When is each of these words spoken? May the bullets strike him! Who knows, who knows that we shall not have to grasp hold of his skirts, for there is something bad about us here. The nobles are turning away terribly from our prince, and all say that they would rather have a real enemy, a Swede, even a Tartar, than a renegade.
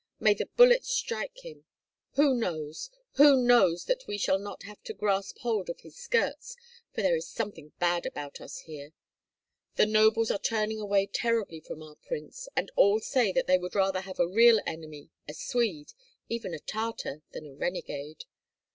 May 0.19 0.33
the 0.33 0.47
bullets 0.57 0.89
strike 0.89 1.45
him! 1.45 1.65
Who 2.13 2.33
knows, 2.33 2.89
who 3.17 3.39
knows 3.43 3.85
that 3.85 4.07
we 4.07 4.17
shall 4.17 4.39
not 4.39 4.63
have 4.63 4.81
to 4.85 4.95
grasp 4.95 5.37
hold 5.41 5.69
of 5.69 5.81
his 5.81 5.95
skirts, 5.95 6.55
for 6.91 7.03
there 7.03 7.15
is 7.15 7.27
something 7.27 7.71
bad 7.77 8.07
about 8.07 8.41
us 8.41 8.61
here. 8.61 8.93
The 9.75 9.85
nobles 9.85 10.31
are 10.31 10.39
turning 10.39 10.81
away 10.81 11.05
terribly 11.05 11.59
from 11.59 11.83
our 11.83 11.97
prince, 11.97 12.47
and 12.55 12.71
all 12.75 12.99
say 12.99 13.31
that 13.33 13.45
they 13.45 13.59
would 13.59 13.75
rather 13.75 14.01
have 14.01 14.19
a 14.19 14.27
real 14.27 14.59
enemy, 14.65 15.11
a 15.27 15.35
Swede, 15.35 15.93
even 16.27 16.55
a 16.55 16.59
Tartar, 16.59 17.21
than 17.33 17.45
a 17.45 17.53
renegade. 17.53 18.25